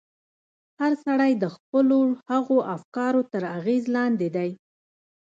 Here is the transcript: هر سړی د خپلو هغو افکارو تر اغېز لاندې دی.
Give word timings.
هر 0.79 0.91
سړی 1.05 1.31
د 1.37 1.45
خپلو 1.55 1.99
هغو 2.29 2.57
افکارو 2.75 3.21
تر 3.31 3.43
اغېز 3.57 3.83
لاندې 3.97 4.27
دی. 4.35 4.49